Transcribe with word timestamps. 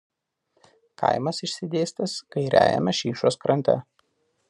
Kaimas 1.01 1.43
išsidėstęs 1.49 2.17
kairiajame 2.37 2.97
Šyšos 3.03 3.43
krante. 3.45 3.81